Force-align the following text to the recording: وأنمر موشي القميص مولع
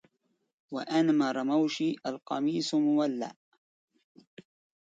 وأنمر 0.71 1.35
موشي 1.49 1.89
القميص 2.05 2.69
مولع 2.85 3.33